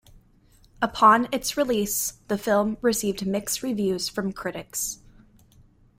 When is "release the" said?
1.55-2.35